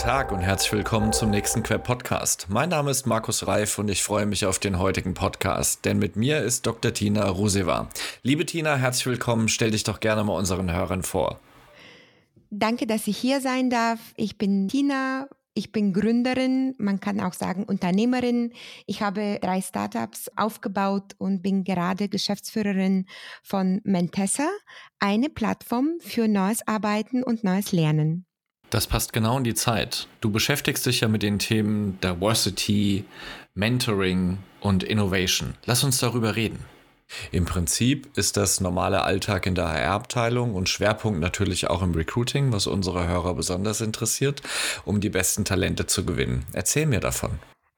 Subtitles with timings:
[0.00, 2.46] Tag und herzlich willkommen zum nächsten Quer Podcast.
[2.48, 6.16] Mein Name ist Markus Reif und ich freue mich auf den heutigen Podcast, denn mit
[6.16, 6.94] mir ist Dr.
[6.94, 7.86] Tina Ruseva.
[8.22, 9.48] Liebe Tina, herzlich willkommen.
[9.48, 11.38] Stell dich doch gerne mal unseren Hörern vor.
[12.48, 14.00] Danke, dass ich hier sein darf.
[14.16, 15.28] Ich bin Tina.
[15.52, 18.52] Ich bin Gründerin, man kann auch sagen Unternehmerin.
[18.86, 23.04] Ich habe drei Startups aufgebaut und bin gerade Geschäftsführerin
[23.42, 24.48] von Mentessa,
[24.98, 28.24] eine Plattform für neues Arbeiten und neues Lernen.
[28.70, 30.06] Das passt genau in die Zeit.
[30.20, 33.04] Du beschäftigst dich ja mit den Themen Diversity,
[33.54, 35.54] Mentoring und Innovation.
[35.66, 36.64] Lass uns darüber reden.
[37.32, 42.52] Im Prinzip ist das normale Alltag in der HR-Abteilung und Schwerpunkt natürlich auch im Recruiting,
[42.52, 44.42] was unsere Hörer besonders interessiert,
[44.84, 46.46] um die besten Talente zu gewinnen.
[46.52, 47.30] Erzähl mir davon.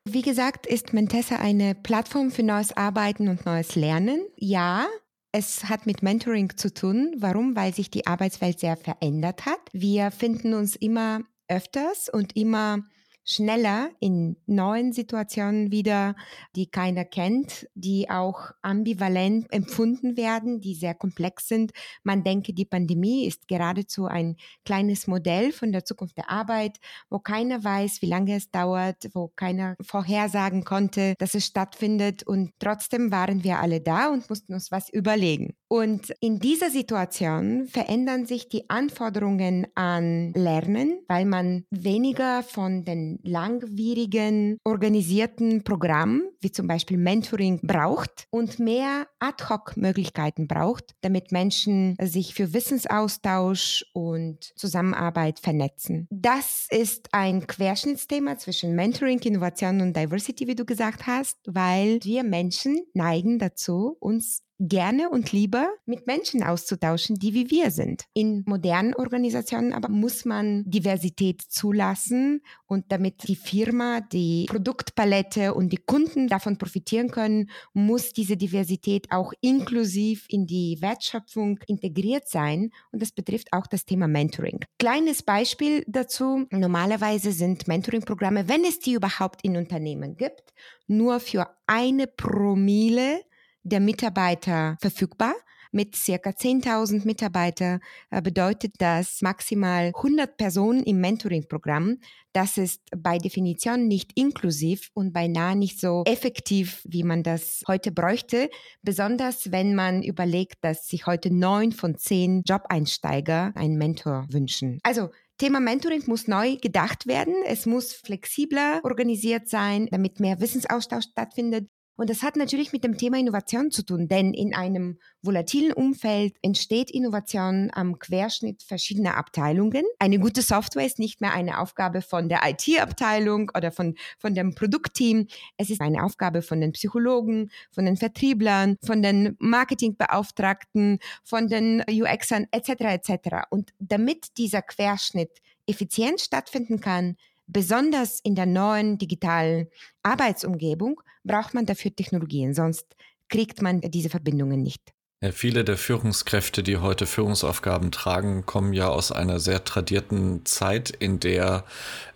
[0.05, 4.27] Wie gesagt, ist Mentessa eine Plattform für neues Arbeiten und neues Lernen.
[4.37, 4.87] Ja,
[5.33, 7.15] es hat mit Mentoring zu tun.
[7.17, 7.57] Warum?
[7.57, 9.61] Weil sich die Arbeitswelt sehr verändert hat.
[9.73, 12.85] Wir finden uns immer öfters und immer
[13.25, 16.15] schneller in neuen Situationen wieder,
[16.57, 21.73] die keiner kennt, die auch ambivalent empfunden werden, die sehr komplex sind.
[22.03, 26.79] Man denke, die Pandemie ist geradezu ein kleines Modell von der Zukunft der Arbeit,
[27.11, 32.25] wo keiner weiß, wie lange es dauert, wo keiner vorhersagen konnte, dass es stattfindet.
[32.25, 35.55] Und trotzdem waren wir alle da und mussten uns was überlegen.
[35.69, 43.12] Und in dieser Situation verändern sich die Anforderungen an Lernen, weil man weniger von den
[43.23, 52.35] langwierigen, organisierten Programm, wie zum Beispiel Mentoring, braucht und mehr Ad-Hoc-Möglichkeiten braucht, damit Menschen sich
[52.35, 56.07] für Wissensaustausch und Zusammenarbeit vernetzen.
[56.11, 62.25] Das ist ein Querschnittsthema zwischen Mentoring, Innovation und Diversity, wie du gesagt hast, weil wir
[62.25, 68.05] Menschen neigen dazu, uns gerne und lieber mit Menschen auszutauschen, die wie wir sind.
[68.15, 75.71] In modernen Organisationen aber muss man Diversität zulassen und damit die Firma, die Produktpalette und
[75.71, 82.71] die Kunden davon profitieren können, muss diese Diversität auch inklusiv in die Wertschöpfung integriert sein
[82.93, 84.61] und das betrifft auch das Thema Mentoring.
[84.79, 86.47] Kleines Beispiel dazu.
[86.51, 90.53] Normalerweise sind Mentoring-Programme, wenn es die überhaupt in Unternehmen gibt,
[90.87, 93.23] nur für eine Promille
[93.63, 95.35] der Mitarbeiter verfügbar.
[95.75, 97.81] Mit circa 10.000 Mitarbeitern
[98.11, 101.97] äh, bedeutet das maximal 100 Personen im Mentoring-Programm.
[102.35, 107.91] Das ist bei Definition nicht inklusiv und beinahe nicht so effektiv, wie man das heute
[107.91, 108.51] bräuchte.
[108.83, 114.79] Besonders wenn man überlegt, dass sich heute neun von zehn Job-Einsteiger einen Mentor wünschen.
[114.83, 115.09] Also
[115.39, 117.35] Thema Mentoring muss neu gedacht werden.
[117.47, 121.69] Es muss flexibler organisiert sein, damit mehr Wissensaustausch stattfindet.
[121.97, 126.35] Und das hat natürlich mit dem Thema Innovation zu tun, denn in einem volatilen Umfeld
[126.43, 129.85] entsteht Innovation am Querschnitt verschiedener Abteilungen.
[129.99, 134.55] Eine gute Software ist nicht mehr eine Aufgabe von der IT-Abteilung oder von, von dem
[134.55, 135.27] Produktteam.
[135.59, 141.85] Es ist eine Aufgabe von den Psychologen, von den Vertrieblern, von den Marketingbeauftragten, von den
[141.89, 142.71] UXern etc.
[143.09, 143.19] etc.
[143.51, 147.17] Und damit dieser Querschnitt effizient stattfinden kann,
[147.53, 149.69] Besonders in der neuen digitalen
[150.03, 152.87] Arbeitsumgebung braucht man dafür Technologien, sonst
[153.29, 154.93] kriegt man diese Verbindungen nicht.
[155.21, 160.91] Ja, viele der Führungskräfte, die heute Führungsaufgaben tragen, kommen ja aus einer sehr tradierten Zeit,
[160.91, 161.65] in der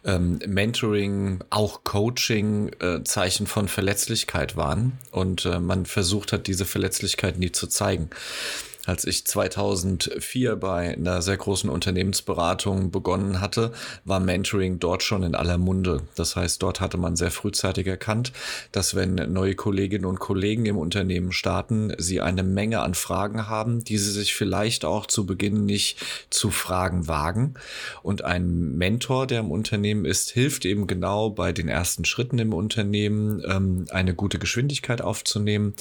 [0.04, 6.64] ähm, Mentoring, auch Coaching äh, Zeichen von Verletzlichkeit waren und äh, man versucht hat, diese
[6.64, 8.10] Verletzlichkeit nie zu zeigen.
[8.86, 13.72] Als ich 2004 bei einer sehr großen Unternehmensberatung begonnen hatte,
[14.04, 16.02] war Mentoring dort schon in aller Munde.
[16.14, 18.32] Das heißt, dort hatte man sehr frühzeitig erkannt,
[18.70, 23.82] dass wenn neue Kolleginnen und Kollegen im Unternehmen starten, sie eine Menge an Fragen haben,
[23.82, 25.98] die sie sich vielleicht auch zu Beginn nicht
[26.30, 27.54] zu fragen wagen.
[28.04, 32.52] Und ein Mentor, der im Unternehmen ist, hilft eben genau bei den ersten Schritten im
[32.52, 35.74] Unternehmen, ähm, eine gute Geschwindigkeit aufzunehmen,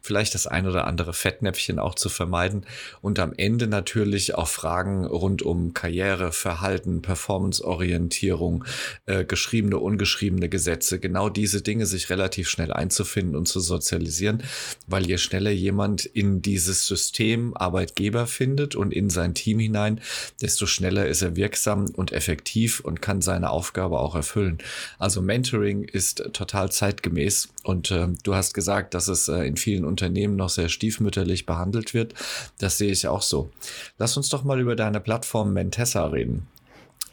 [0.00, 2.66] vielleicht das ein oder andere Fettnäpfchen auch zu vermeiden entscheiden
[3.00, 8.64] und am Ende natürlich auch Fragen rund um Karriere, Verhalten, Performanceorientierung,
[9.06, 14.42] äh, geschriebene, ungeschriebene Gesetze, genau diese Dinge sich relativ schnell einzufinden und zu sozialisieren,
[14.86, 20.00] weil je schneller jemand in dieses System Arbeitgeber findet und in sein Team hinein,
[20.40, 24.58] desto schneller ist er wirksam und effektiv und kann seine Aufgabe auch erfüllen.
[24.98, 29.84] Also Mentoring ist total zeitgemäß und äh, du hast gesagt, dass es äh, in vielen
[29.84, 32.14] Unternehmen noch sehr stiefmütterlich behandelt wird.
[32.58, 33.50] Das sehe ich auch so.
[33.98, 36.46] Lass uns doch mal über deine Plattform Mentessa reden.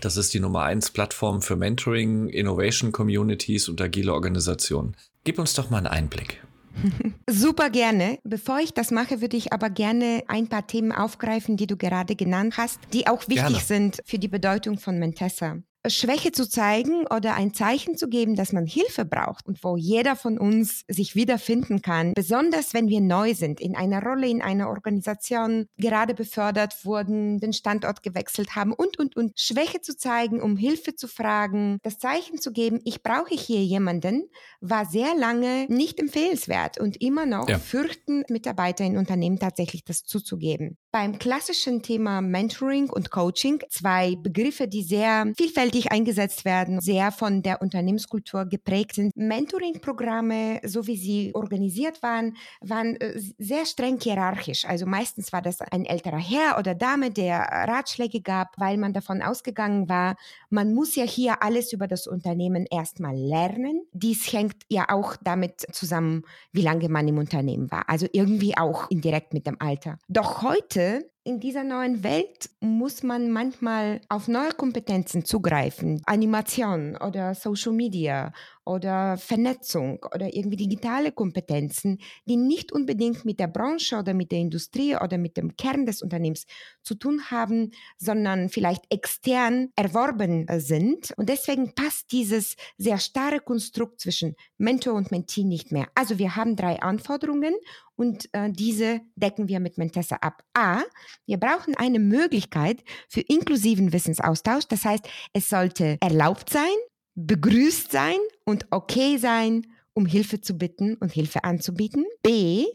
[0.02, 4.96] Das ist die Nummer eins Plattform für Mentoring, Innovation Communities und agile Organisationen.
[5.26, 6.42] Gib uns doch mal einen Einblick.
[7.30, 8.20] Super gerne.
[8.24, 12.16] Bevor ich das mache, würde ich aber gerne ein paar Themen aufgreifen, die du gerade
[12.16, 13.60] genannt hast, die auch wichtig gerne.
[13.60, 15.58] sind für die Bedeutung von Mentessa.
[15.88, 20.16] Schwäche zu zeigen oder ein Zeichen zu geben, dass man Hilfe braucht und wo jeder
[20.16, 24.68] von uns sich wiederfinden kann, besonders wenn wir neu sind, in einer Rolle, in einer
[24.68, 29.40] Organisation, gerade befördert wurden, den Standort gewechselt haben und, und, und.
[29.40, 34.30] Schwäche zu zeigen, um Hilfe zu fragen, das Zeichen zu geben, ich brauche hier jemanden,
[34.60, 37.58] war sehr lange nicht empfehlenswert und immer noch ja.
[37.58, 40.78] fürchten Mitarbeiter in Unternehmen tatsächlich das zuzugeben.
[40.92, 47.44] Beim klassischen Thema Mentoring und Coaching, zwei Begriffe, die sehr vielfältig eingesetzt werden, sehr von
[47.44, 49.16] der Unternehmenskultur geprägt sind.
[49.16, 54.66] Mentoring-Programme, so wie sie organisiert waren, waren äh, sehr streng hierarchisch.
[54.66, 59.22] Also meistens war das ein älterer Herr oder Dame, der Ratschläge gab, weil man davon
[59.22, 60.16] ausgegangen war,
[60.50, 63.84] man muss ja hier alles über das Unternehmen erstmal lernen.
[63.94, 67.88] Dies hängt ja auch damit zusammen, wie lange man im Unternehmen war.
[67.88, 70.00] Also irgendwie auch indirekt mit dem Alter.
[70.08, 76.02] Doch heute heute in dieser neuen Welt muss man manchmal auf neue Kompetenzen zugreifen.
[76.06, 78.32] Animation oder Social Media
[78.70, 84.38] oder Vernetzung oder irgendwie digitale Kompetenzen, die nicht unbedingt mit der Branche oder mit der
[84.38, 86.46] Industrie oder mit dem Kern des Unternehmens
[86.84, 91.14] zu tun haben, sondern vielleicht extern erworben sind.
[91.18, 95.88] Und deswegen passt dieses sehr starre Konstrukt zwischen Mentor und Mentee nicht mehr.
[95.96, 97.56] Also wir haben drei Anforderungen
[97.96, 100.44] und äh, diese decken wir mit Mentessa ab.
[100.54, 100.84] A,
[101.26, 104.66] wir brauchen eine Möglichkeit für inklusiven Wissensaustausch.
[104.70, 106.78] Das heißt, es sollte erlaubt sein,
[107.26, 112.06] begrüßt sein und okay sein, um Hilfe zu bitten und Hilfe anzubieten.
[112.24, 112.66] B,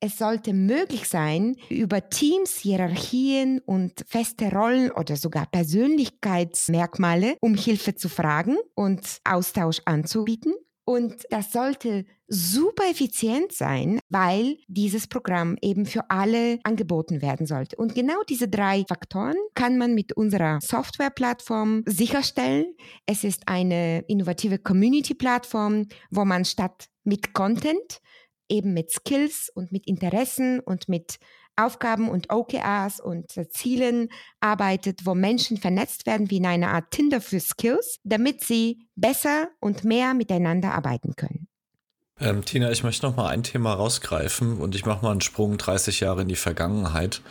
[0.00, 7.96] es sollte möglich sein, über Teams, Hierarchien und feste Rollen oder sogar Persönlichkeitsmerkmale um Hilfe
[7.96, 10.54] zu fragen und Austausch anzubieten.
[10.88, 17.76] Und das sollte super effizient sein, weil dieses Programm eben für alle angeboten werden sollte.
[17.76, 22.74] Und genau diese drei Faktoren kann man mit unserer Softwareplattform sicherstellen.
[23.04, 28.00] Es ist eine innovative Community-Plattform, wo man statt mit Content
[28.48, 31.18] eben mit Skills und mit Interessen und mit
[31.58, 34.08] Aufgaben und OKRs und Zielen
[34.40, 39.48] arbeitet, wo Menschen vernetzt werden wie in einer Art Tinder für Skills, damit sie besser
[39.60, 41.48] und mehr miteinander arbeiten können.
[42.20, 45.56] Ähm, Tina, ich möchte noch mal ein Thema rausgreifen und ich mache mal einen Sprung
[45.56, 47.22] 30 Jahre in die Vergangenheit.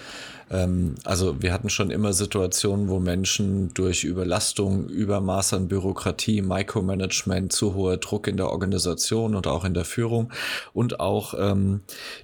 [0.49, 7.51] Ähm, also wir hatten schon immer Situationen, wo Menschen durch Überlastung, Übermaß an Bürokratie, Micromanagement,
[7.51, 10.31] zu hoher Druck in der Organisation und auch in der Führung
[10.73, 11.81] und auch ähm,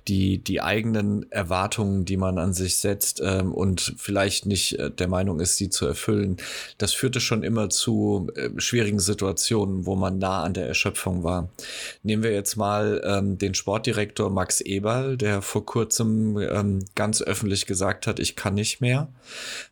[0.08, 5.08] die, die eigenen Erwartungen, die man an sich setzt ähm, und vielleicht nicht äh, der
[5.08, 6.38] Meinung ist, sie zu erfüllen,
[6.78, 11.50] das führte schon immer zu äh, schwierigen Situationen, wo man nah an der Erschöpfung war.
[12.04, 17.66] Nehmen wir jetzt mal ähm, den Sportdirektor Max Eberl, der vor kurzem ähm, ganz öffentlich
[17.66, 19.10] gesagt hat, hat, ich kann nicht mehr.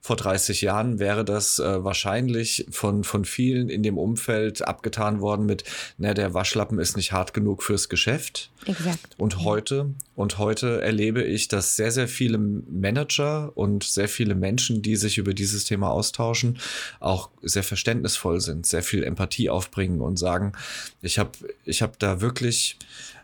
[0.01, 5.45] Vor 30 Jahren wäre das äh, wahrscheinlich von, von vielen in dem Umfeld abgetan worden
[5.45, 5.63] mit,
[5.97, 8.51] na, der Waschlappen ist nicht hart genug fürs Geschäft.
[8.65, 9.15] Exakt.
[9.17, 14.81] Und heute, und heute erlebe ich, dass sehr, sehr viele Manager und sehr viele Menschen,
[14.81, 16.59] die sich über dieses Thema austauschen,
[16.99, 20.53] auch sehr verständnisvoll sind, sehr viel Empathie aufbringen und sagen,
[21.01, 21.31] ich habe
[21.65, 22.77] ich hab da wirklich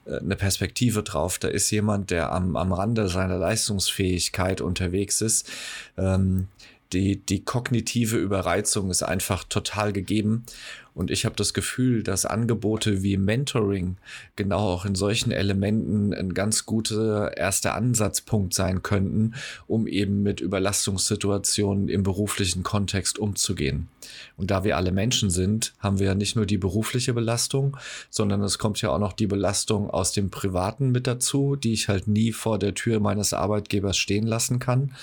[0.08, 1.40] eine Perspektive drauf.
[1.40, 5.50] Da ist jemand, der am, am Rande seiner Leistungsfähigkeit unterwegs ist.
[5.98, 6.48] Ähm,
[6.94, 10.46] die, die kognitive Überreizung ist einfach total gegeben.
[10.94, 13.98] Und ich habe das Gefühl, dass Angebote wie Mentoring
[14.36, 19.36] genau auch in solchen Elementen ein ganz guter erster Ansatzpunkt sein könnten,
[19.68, 23.90] um eben mit Überlastungssituationen im beruflichen Kontext umzugehen.
[24.36, 27.78] Und da wir alle Menschen sind, haben wir ja nicht nur die berufliche Belastung,
[28.10, 31.88] sondern es kommt ja auch noch die Belastung aus dem Privaten mit dazu, die ich
[31.88, 34.94] halt nie vor der Tür meines Arbeitgebers stehen lassen kann.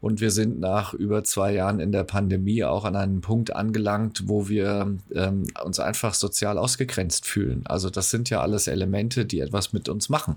[0.00, 4.24] Und wir sind nach über zwei Jahren in der Pandemie auch an einem Punkt angelangt,
[4.26, 7.62] wo wir ähm, uns einfach sozial ausgegrenzt fühlen.
[7.66, 10.36] Also das sind ja alles Elemente, die etwas mit uns machen.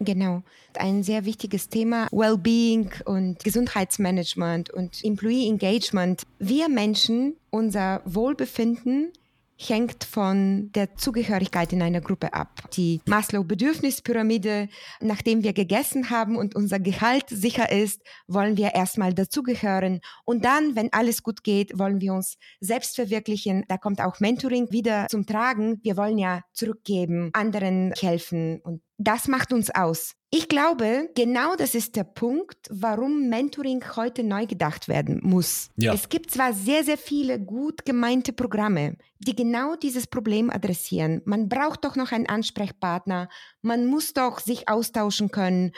[0.00, 0.42] Genau.
[0.76, 6.22] Ein sehr wichtiges Thema, Wellbeing und Gesundheitsmanagement und Employee Engagement.
[6.38, 9.12] Wir Menschen, unser Wohlbefinden
[9.56, 12.70] hängt von der Zugehörigkeit in einer Gruppe ab.
[12.72, 14.68] Die Maslow-Bedürfnispyramide,
[15.00, 20.00] nachdem wir gegessen haben und unser Gehalt sicher ist, wollen wir erstmal dazugehören.
[20.24, 23.64] Und dann, wenn alles gut geht, wollen wir uns selbst verwirklichen.
[23.68, 25.80] Da kommt auch Mentoring wieder zum Tragen.
[25.82, 30.14] Wir wollen ja zurückgeben, anderen helfen und das macht uns aus.
[30.36, 35.70] Ich glaube, genau das ist der Punkt, warum Mentoring heute neu gedacht werden muss.
[35.76, 35.94] Ja.
[35.94, 41.22] Es gibt zwar sehr, sehr viele gut gemeinte Programme, die genau dieses Problem adressieren.
[41.24, 43.28] Man braucht doch noch einen Ansprechpartner,
[43.62, 45.70] man muss doch sich austauschen können.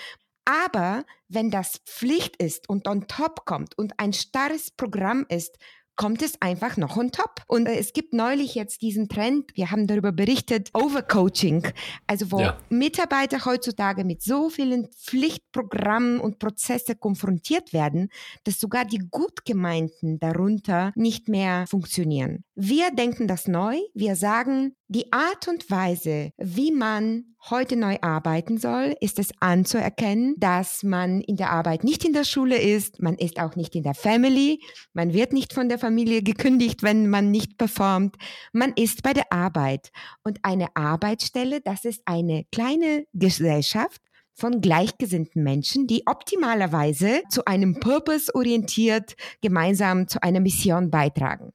[0.47, 5.59] Aber wenn das Pflicht ist und on top kommt und ein starres Programm ist,
[5.97, 7.43] kommt es einfach noch on top.
[7.49, 11.67] Und äh, es gibt neulich jetzt diesen Trend, wir haben darüber berichtet, Overcoaching.
[12.07, 12.59] Also wo ja.
[12.69, 18.11] Mitarbeiter heutzutage mit so vielen Pflichtprogrammen und Prozesse konfrontiert werden,
[18.45, 22.45] dass sogar die gut gemeinten darunter nicht mehr funktionieren.
[22.55, 23.79] Wir denken das neu.
[23.95, 30.35] Wir sagen, die Art und Weise, wie man heute neu arbeiten soll, ist es anzuerkennen,
[30.39, 33.83] dass man in der Arbeit nicht in der Schule ist, man ist auch nicht in
[33.83, 34.61] der Family,
[34.93, 38.17] man wird nicht von der Familie gekündigt, wenn man nicht performt,
[38.53, 39.91] man ist bei der Arbeit.
[40.23, 44.01] Und eine Arbeitsstelle, das ist eine kleine Gesellschaft,
[44.39, 51.53] von gleichgesinnten Menschen, die optimalerweise zu einem Purpose orientiert gemeinsam zu einer Mission beitragen.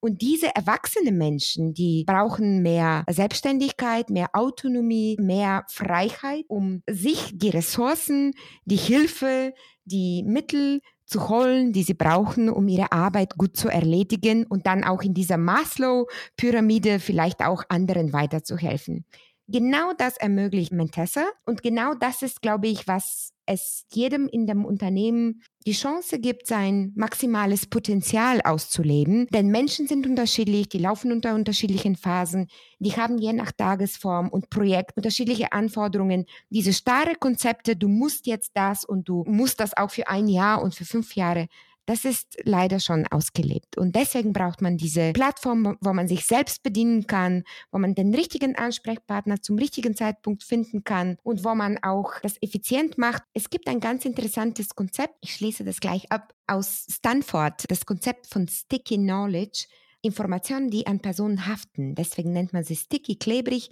[0.00, 7.50] Und diese erwachsenen Menschen, die brauchen mehr Selbstständigkeit, mehr Autonomie, mehr Freiheit, um sich die
[7.50, 8.32] Ressourcen,
[8.64, 9.52] die Hilfe,
[9.84, 14.84] die Mittel zu holen, die sie brauchen, um ihre Arbeit gut zu erledigen und dann
[14.84, 19.04] auch in dieser Maslow-Pyramide vielleicht auch anderen weiterzuhelfen.
[19.52, 24.64] Genau das ermöglicht Mentessa und genau das ist, glaube ich, was es jedem in dem
[24.64, 29.26] Unternehmen die Chance gibt, sein maximales Potenzial auszuleben.
[29.34, 32.46] Denn Menschen sind unterschiedlich, die laufen unter unterschiedlichen Phasen,
[32.78, 36.26] die haben je nach Tagesform und Projekt unterschiedliche Anforderungen.
[36.50, 40.62] Diese starre Konzepte, du musst jetzt das und du musst das auch für ein Jahr
[40.62, 41.48] und für fünf Jahre,
[41.86, 43.76] das ist leider schon ausgelebt.
[43.76, 48.14] Und deswegen braucht man diese Plattform, wo man sich selbst bedienen kann, wo man den
[48.14, 53.22] richtigen Ansprechpartner zum richtigen Zeitpunkt finden kann und wo man auch das effizient macht.
[53.34, 58.26] Es gibt ein ganz interessantes Konzept, ich schließe das gleich ab, aus Stanford, das Konzept
[58.26, 59.66] von Sticky Knowledge.
[60.02, 61.94] Informationen, die an Personen haften.
[61.94, 63.68] Deswegen nennt man sie sticky, klebrig.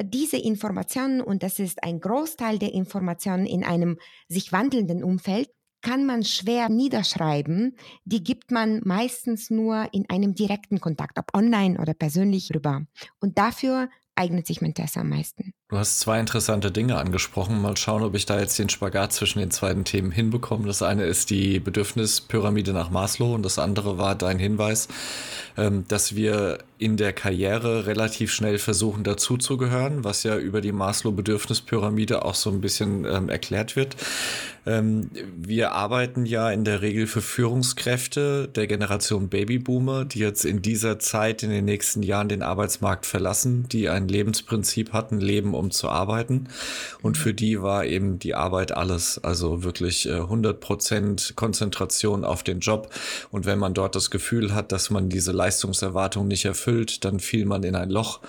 [0.00, 5.50] Diese Informationen, und das ist ein Großteil der Informationen in einem sich wandelnden Umfeld,
[5.82, 7.76] kann man schwer niederschreiben.
[8.04, 12.86] Die gibt man meistens nur in einem direkten Kontakt, ob online oder persönlich rüber.
[13.20, 15.52] Und dafür eignet sich Mentessa am meisten.
[15.72, 17.62] Du hast zwei interessante Dinge angesprochen.
[17.62, 20.66] Mal schauen, ob ich da jetzt den Spagat zwischen den beiden Themen hinbekomme.
[20.66, 24.88] Das eine ist die Bedürfnispyramide nach Maslow und das andere war dein Hinweis,
[25.56, 32.22] ähm, dass wir in der Karriere relativ schnell versuchen dazuzugehören, was ja über die Maslow-Bedürfnispyramide
[32.22, 33.96] auch so ein bisschen ähm, erklärt wird.
[34.66, 40.60] Ähm, wir arbeiten ja in der Regel für Führungskräfte der Generation Babyboomer, die jetzt in
[40.60, 45.70] dieser Zeit in den nächsten Jahren den Arbeitsmarkt verlassen, die ein Lebensprinzip hatten, Leben um
[45.70, 46.48] zu arbeiten.
[47.00, 52.42] Und für die war eben die Arbeit alles, also wirklich äh, 100 Prozent Konzentration auf
[52.42, 52.90] den Job.
[53.30, 57.46] Und wenn man dort das Gefühl hat, dass man diese Leistungserwartung nicht erfüllt, dann fiel
[57.46, 58.20] man in ein Loch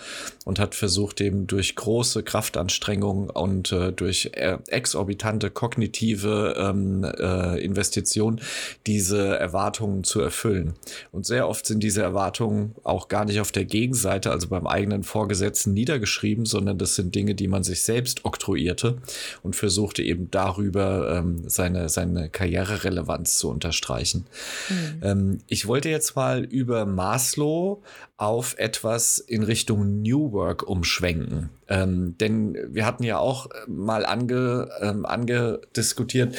[0.45, 7.63] und hat versucht, eben durch große Kraftanstrengungen und äh, durch äh, exorbitante kognitive ähm, äh,
[7.63, 8.41] Investitionen
[8.85, 10.73] diese Erwartungen zu erfüllen.
[11.11, 15.03] Und sehr oft sind diese Erwartungen auch gar nicht auf der Gegenseite, also beim eigenen
[15.03, 18.97] Vorgesetzten niedergeschrieben, sondern das sind Dinge, die man sich selbst oktroyierte
[19.41, 24.25] und versuchte eben darüber ähm, seine, seine Karriererelevanz zu unterstreichen.
[24.69, 25.01] Mhm.
[25.01, 27.81] Ähm, ich wollte jetzt mal über Maslow
[28.17, 31.49] auf etwas in Richtung New Work umschwenken.
[31.67, 36.35] Ähm, denn wir hatten ja auch mal ange, ähm, angediskutiert,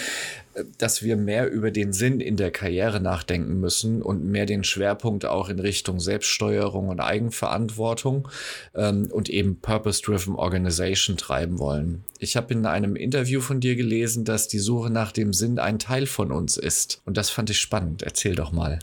[0.79, 5.25] dass wir mehr über den Sinn in der Karriere nachdenken müssen und mehr den Schwerpunkt
[5.25, 8.29] auch in Richtung Selbststeuerung und Eigenverantwortung
[8.75, 12.05] ähm, und eben Purpose-Driven Organization treiben wollen.
[12.19, 15.79] Ich habe in einem Interview von dir gelesen, dass die Suche nach dem Sinn ein
[15.79, 17.03] Teil von uns ist.
[17.05, 18.03] Und das fand ich spannend.
[18.03, 18.79] Erzähl doch mal.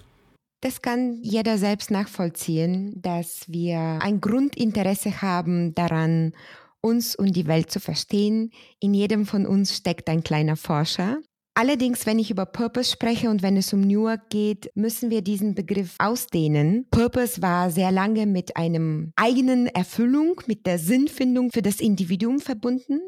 [0.62, 6.34] Das kann jeder selbst nachvollziehen, dass wir ein Grundinteresse haben daran,
[6.82, 8.52] uns und die Welt zu verstehen.
[8.80, 11.18] In jedem von uns steckt ein kleiner Forscher.
[11.54, 15.22] Allerdings, wenn ich über Purpose spreche und wenn es um New York geht, müssen wir
[15.22, 16.88] diesen Begriff ausdehnen.
[16.92, 23.02] Purpose war sehr lange mit einem eigenen Erfüllung, mit der Sinnfindung für das Individuum verbunden.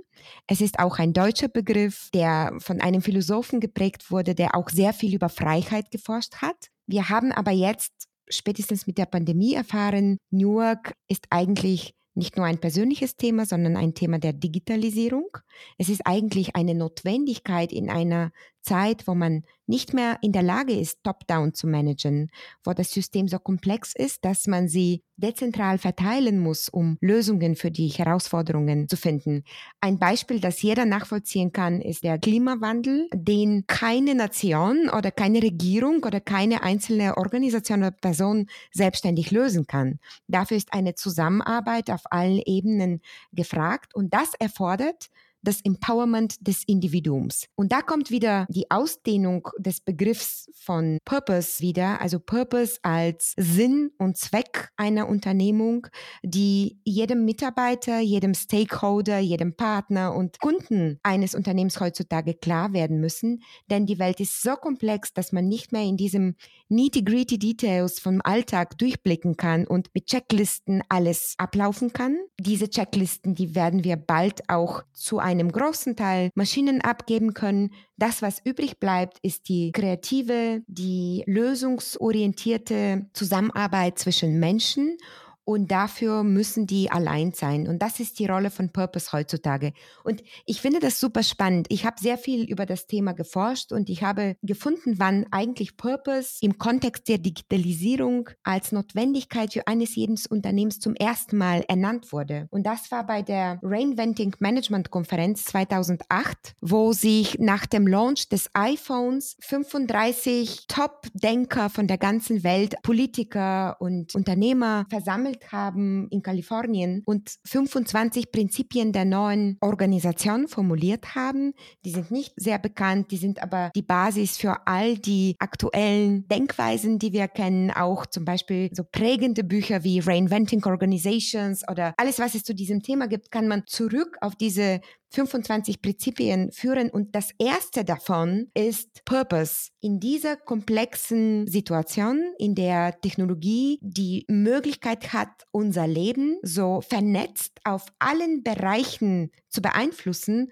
[0.45, 4.91] Es ist auch ein deutscher Begriff, der von einem Philosophen geprägt wurde, der auch sehr
[4.91, 6.67] viel über Freiheit geforscht hat.
[6.85, 12.45] Wir haben aber jetzt spätestens mit der Pandemie erfahren, New York ist eigentlich nicht nur
[12.45, 15.37] ein persönliches Thema, sondern ein Thema der Digitalisierung.
[15.77, 18.31] Es ist eigentlich eine Notwendigkeit in einer
[18.63, 22.31] Zeit, wo man nicht mehr in der Lage ist, top-down zu managen,
[22.63, 27.71] wo das System so komplex ist, dass man sie dezentral verteilen muss, um Lösungen für
[27.71, 29.43] die Herausforderungen zu finden.
[29.79, 36.03] Ein Beispiel, das jeder nachvollziehen kann, ist der Klimawandel, den keine Nation oder keine Regierung
[36.03, 39.99] oder keine einzelne Organisation oder Person selbstständig lösen kann.
[40.27, 43.01] Dafür ist eine Zusammenarbeit auf allen Ebenen
[43.31, 45.09] gefragt und das erfordert
[45.43, 47.45] das Empowerment des Individuums.
[47.55, 53.91] Und da kommt wieder die Ausdehnung des Begriffs von Purpose wieder, also Purpose als Sinn
[53.97, 55.87] und Zweck einer Unternehmung,
[56.23, 63.43] die jedem Mitarbeiter, jedem Stakeholder, jedem Partner und Kunden eines Unternehmens heutzutage klar werden müssen,
[63.69, 66.35] denn die Welt ist so komplex, dass man nicht mehr in diesem
[66.69, 72.17] nitty-gritty Details vom Alltag durchblicken kann und mit Checklisten alles ablaufen kann.
[72.39, 77.71] Diese Checklisten, die werden wir bald auch zu einem großen Teil Maschinen abgeben können.
[77.97, 84.97] Das, was übrig bleibt, ist die kreative, die lösungsorientierte Zusammenarbeit zwischen Menschen
[85.45, 87.67] und dafür müssen die allein sein.
[87.67, 89.73] Und das ist die Rolle von Purpose heutzutage.
[90.03, 91.67] Und ich finde das super spannend.
[91.69, 96.37] Ich habe sehr viel über das Thema geforscht und ich habe gefunden, wann eigentlich Purpose
[96.41, 102.47] im Kontext der Digitalisierung als Notwendigkeit für eines jeden Unternehmens zum ersten Mal ernannt wurde.
[102.51, 108.49] Und das war bei der Reinventing Management Konferenz 2008, wo sich nach dem Launch des
[108.53, 117.03] iPhones 35 Top-Denker von der ganzen Welt, Politiker und Unternehmer versammelt entwickelt haben in Kalifornien
[117.05, 121.53] und 25 Prinzipien der neuen Organisation formuliert haben.
[121.85, 126.99] Die sind nicht sehr bekannt, die sind aber die Basis für all die aktuellen Denkweisen,
[126.99, 132.35] die wir kennen, auch zum Beispiel so prägende Bücher wie Reinventing Organizations oder alles, was
[132.35, 134.81] es zu diesem Thema gibt, kann man zurück auf diese
[135.13, 139.69] 25 Prinzipien führen und das erste davon ist Purpose.
[139.79, 147.85] In dieser komplexen Situation, in der Technologie die Möglichkeit hat, unser Leben so vernetzt auf
[147.99, 150.51] allen Bereichen zu beeinflussen,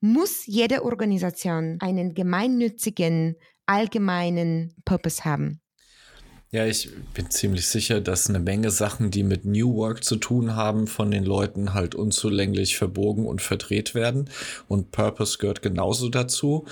[0.00, 3.34] muss jede Organisation einen gemeinnützigen,
[3.66, 5.60] allgemeinen Purpose haben.
[6.56, 10.56] Ja, ich bin ziemlich sicher, dass eine Menge Sachen, die mit New Work zu tun
[10.56, 14.30] haben, von den Leuten halt unzulänglich verbogen und verdreht werden.
[14.66, 16.64] Und Purpose gehört genauso dazu.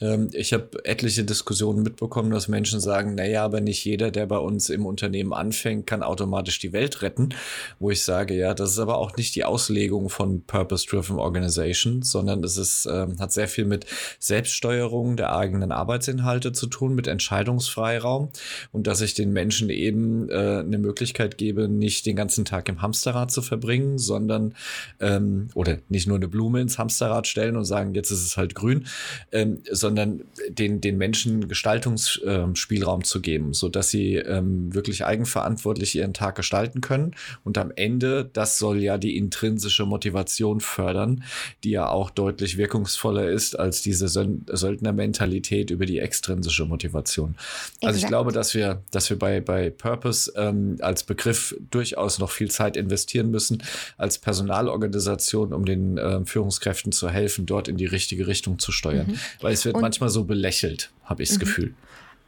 [0.00, 4.38] Ähm, ich habe etliche Diskussionen mitbekommen, dass Menschen sagen, naja, aber nicht jeder, der bei
[4.38, 7.30] uns im Unternehmen anfängt, kann automatisch die Welt retten.
[7.78, 12.42] Wo ich sage, ja, das ist aber auch nicht die Auslegung von Purpose-Driven Organization, sondern
[12.44, 13.86] es ist, äh, hat sehr viel mit
[14.18, 18.30] Selbststeuerung der eigenen Arbeitsinhalte zu tun, mit Entscheidungsfreiraum
[18.72, 22.82] und dass ich den Menschen eben äh, eine Möglichkeit gebe, nicht den ganzen Tag im
[22.82, 24.54] Hamsterrad zu verbringen, sondern
[25.00, 28.54] ähm, oder nicht nur eine Blume ins Hamsterrad stellen und sagen, jetzt ist es halt
[28.54, 28.86] grün,
[29.32, 35.94] ähm, sondern den, den Menschen Gestaltungsspielraum äh, zu geben, so dass sie ähm, wirklich eigenverantwortlich
[35.96, 37.14] ihren Tag gestalten können.
[37.44, 41.24] Und am Ende, das soll ja die intrinsische Motivation fördern,
[41.64, 47.34] die ja auch deutlich wirkungsvoller ist als diese Söldnermentalität über die extrinsische Motivation.
[47.82, 52.30] Also ich glaube, dass wir, dass wir bei, bei Purpose ähm, als Begriff durchaus noch
[52.30, 53.62] viel Zeit investieren müssen
[53.96, 59.06] als Personalorganisation, um den äh, Führungskräften zu helfen, dort in die richtige Richtung zu steuern.
[59.08, 59.18] Mhm.
[59.40, 61.40] Weil es wird und manchmal so belächelt, habe ich das mhm.
[61.40, 61.74] Gefühl.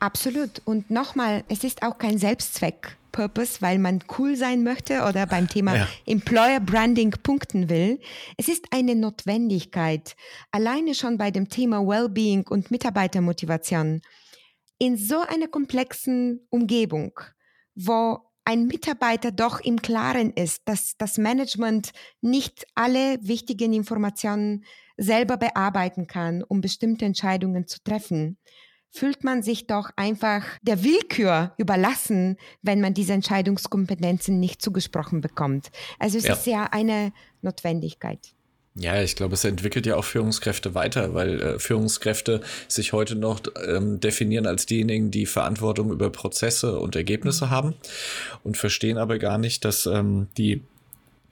[0.01, 0.62] Absolut.
[0.64, 2.97] Und nochmal, es ist auch kein Selbstzweck.
[3.12, 5.88] Purpose, weil man cool sein möchte oder beim Thema ja.
[6.07, 8.01] Employer Branding punkten will.
[8.38, 10.16] Es ist eine Notwendigkeit.
[10.51, 14.01] Alleine schon bei dem Thema Wellbeing und Mitarbeitermotivation.
[14.83, 17.12] In so einer komplexen Umgebung,
[17.77, 24.64] wo ein Mitarbeiter doch im Klaren ist, dass das Management nicht alle wichtigen Informationen
[24.97, 28.38] selber bearbeiten kann, um bestimmte Entscheidungen zu treffen,
[28.90, 35.71] fühlt man sich doch einfach der Willkür überlassen, wenn man diese Entscheidungskompetenzen nicht zugesprochen bekommt.
[36.01, 36.33] Also es ja.
[36.33, 38.35] ist ja eine Notwendigkeit.
[38.74, 43.40] Ja, ich glaube, es entwickelt ja auch Führungskräfte weiter, weil äh, Führungskräfte sich heute noch
[43.66, 47.74] ähm, definieren als diejenigen, die Verantwortung über Prozesse und Ergebnisse haben
[48.44, 50.62] und verstehen aber gar nicht, dass ähm, die,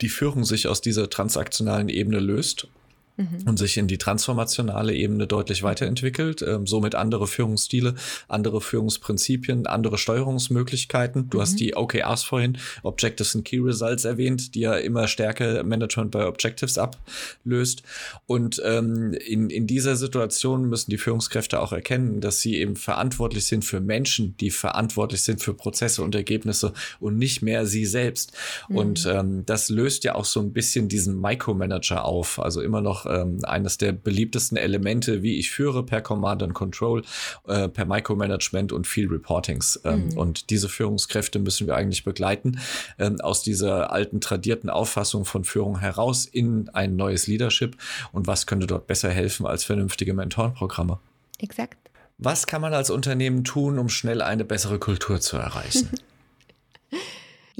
[0.02, 2.68] die Führung sich aus dieser transaktionalen Ebene löst
[3.16, 3.44] mhm.
[3.46, 6.42] und sich in die transformationale Ebene deutlich weiterentwickelt.
[6.42, 7.94] Ähm, somit andere Führungsstile,
[8.28, 11.30] andere Führungsprinzipien, andere Steuerungsmöglichkeiten.
[11.30, 11.42] Du mhm.
[11.42, 16.26] hast die OKRs vorhin, Objectives and Key Results erwähnt, die ja immer stärker Management bei
[16.26, 17.82] Objectives ablöst.
[18.26, 23.46] Und ähm, in, in dieser Situation müssen die Führungskräfte auch erkennen, dass sie eben verantwortlich
[23.46, 28.32] sind für Menschen, die verantwortlich sind für Prozesse und Ergebnisse und nicht mehr sie selbst.
[28.68, 28.76] Mhm.
[28.76, 32.38] Und ähm, das löst ja auch so ein bisschen diesen Micromanager auf.
[32.38, 37.02] Also immer noch ähm, eines der beliebtesten Elemente, wie ich führe per Command and Control,
[37.46, 39.80] äh, per Micromanagement und viel Reportings.
[39.84, 40.18] Ähm, mhm.
[40.18, 42.60] Und diese Führungskräfte müssen wir eigentlich begleiten,
[42.98, 47.76] ähm, aus dieser alten tradierten Auffassung von Führung heraus in ein neues Leadership.
[48.12, 50.98] Und was könnte dort besser helfen als vernünftige Mentorenprogramme?
[51.38, 51.78] Exakt.
[52.18, 55.88] Was kann man als Unternehmen tun, um schnell eine bessere Kultur zu erreichen?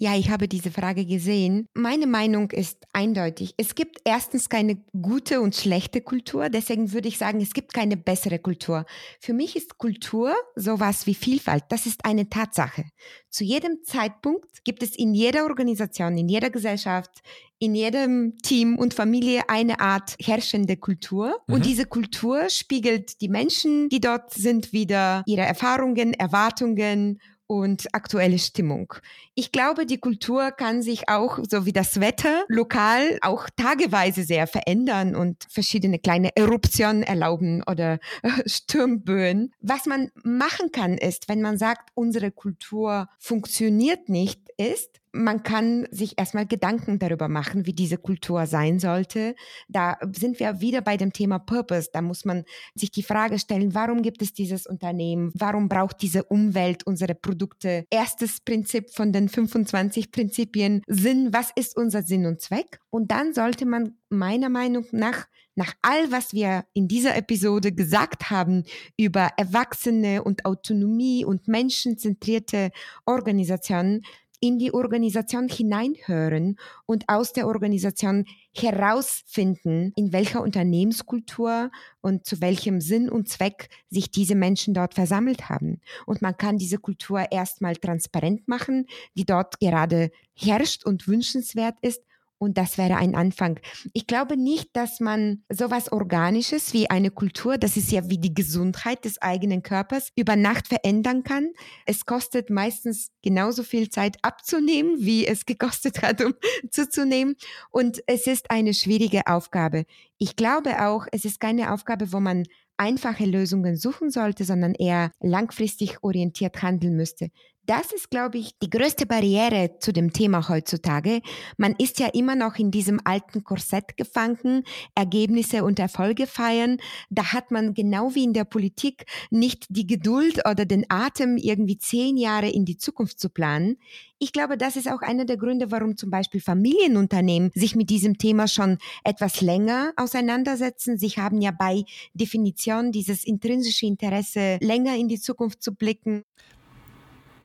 [0.02, 1.66] Ja, ich habe diese Frage gesehen.
[1.74, 3.52] Meine Meinung ist eindeutig.
[3.58, 6.48] Es gibt erstens keine gute und schlechte Kultur.
[6.48, 8.86] Deswegen würde ich sagen, es gibt keine bessere Kultur.
[9.20, 11.64] Für mich ist Kultur sowas wie Vielfalt.
[11.68, 12.86] Das ist eine Tatsache.
[13.28, 17.20] Zu jedem Zeitpunkt gibt es in jeder Organisation, in jeder Gesellschaft,
[17.58, 21.42] in jedem Team und Familie eine Art herrschende Kultur.
[21.46, 21.54] Mhm.
[21.54, 28.38] Und diese Kultur spiegelt die Menschen, die dort sind, wieder ihre Erfahrungen, Erwartungen und aktuelle
[28.38, 28.94] Stimmung.
[29.34, 34.46] Ich glaube, die Kultur kann sich auch, so wie das Wetter, lokal auch tageweise sehr
[34.46, 37.98] verändern und verschiedene kleine Eruptionen erlauben oder
[38.46, 39.52] Sturmböen.
[39.60, 45.86] Was man machen kann, ist, wenn man sagt, unsere Kultur funktioniert nicht, ist, man kann
[45.90, 49.34] sich erstmal Gedanken darüber machen, wie diese Kultur sein sollte.
[49.68, 51.90] Da sind wir wieder bei dem Thema Purpose.
[51.92, 52.44] Da muss man
[52.74, 55.32] sich die Frage stellen, warum gibt es dieses Unternehmen?
[55.34, 57.86] Warum braucht diese Umwelt unsere Produkte?
[57.90, 61.32] Erstes Prinzip von den 25 Prinzipien Sinn.
[61.32, 62.80] Was ist unser Sinn und Zweck?
[62.90, 68.30] Und dann sollte man meiner Meinung nach nach all, was wir in dieser Episode gesagt
[68.30, 68.64] haben
[68.96, 72.70] über Erwachsene und Autonomie und menschenzentrierte
[73.04, 74.02] Organisationen,
[74.40, 78.24] in die Organisation hineinhören und aus der Organisation
[78.56, 85.48] herausfinden, in welcher Unternehmenskultur und zu welchem Sinn und Zweck sich diese Menschen dort versammelt
[85.48, 85.80] haben.
[86.06, 92.02] Und man kann diese Kultur erstmal transparent machen, die dort gerade herrscht und wünschenswert ist
[92.40, 93.60] und das wäre ein Anfang.
[93.92, 98.32] Ich glaube nicht, dass man sowas Organisches wie eine Kultur, das ist ja wie die
[98.32, 101.50] Gesundheit des eigenen Körpers, über Nacht verändern kann.
[101.84, 106.32] Es kostet meistens genauso viel Zeit abzunehmen, wie es gekostet hat, um
[106.70, 107.36] zuzunehmen.
[107.70, 109.84] Und es ist eine schwierige Aufgabe.
[110.16, 112.44] Ich glaube auch, es ist keine Aufgabe, wo man
[112.78, 117.28] einfache Lösungen suchen sollte, sondern eher langfristig orientiert handeln müsste.
[117.66, 121.20] Das ist, glaube ich, die größte Barriere zu dem Thema heutzutage.
[121.56, 126.78] Man ist ja immer noch in diesem alten Korsett gefangen, Ergebnisse und Erfolge feiern.
[127.10, 131.78] Da hat man genau wie in der Politik nicht die Geduld oder den Atem, irgendwie
[131.78, 133.76] zehn Jahre in die Zukunft zu planen.
[134.18, 138.18] Ich glaube, das ist auch einer der Gründe, warum zum Beispiel Familienunternehmen sich mit diesem
[138.18, 140.98] Thema schon etwas länger auseinandersetzen.
[140.98, 146.24] Sie haben ja bei Definition dieses intrinsische Interesse, länger in die Zukunft zu blicken.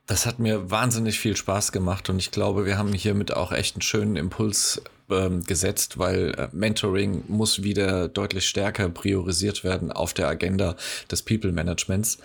[0.06, 3.74] Das hat mir wahnsinnig viel Spaß gemacht und ich glaube, wir haben hiermit auch echt
[3.74, 10.14] einen schönen Impuls ähm, gesetzt, weil äh, Mentoring muss wieder deutlich stärker priorisiert werden auf
[10.14, 10.76] der Agenda
[11.10, 12.18] des People Managements.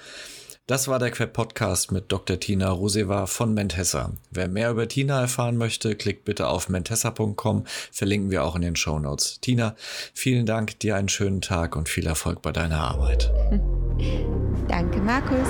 [0.68, 2.40] Das war der Queb Podcast mit Dr.
[2.40, 4.14] Tina Roseva von Mentessa.
[4.30, 8.76] Wer mehr über Tina erfahren möchte, klickt bitte auf mentessa.com, verlinken wir auch in den
[8.76, 9.42] Show Notes.
[9.42, 9.76] Tina,
[10.14, 13.32] vielen Dank, dir einen schönen Tag und viel Erfolg bei deiner Arbeit.
[14.70, 15.50] Danke, Markus.